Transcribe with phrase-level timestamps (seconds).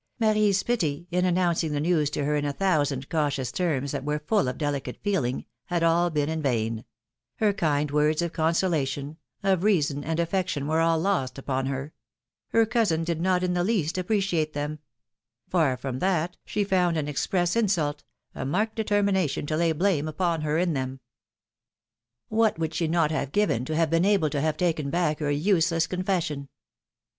[0.19, 4.17] Marie's pity, in announcing the news to her in a thousand cautious terms that were
[4.17, 6.85] full of delicate feeling, had all been in vain;
[7.35, 11.93] her kind words of consolation, of reason and affection were all lost upon her;
[12.47, 14.79] her cousin did not in the least appreciate them;
[15.47, 20.41] far from that,, she found an express insult, a marked determination to lay blame upon
[20.41, 20.93] her in them.
[20.95, 21.05] v
[22.37, 25.29] What would she not have given to have been able to have tahen back her
[25.29, 26.49] useless confession?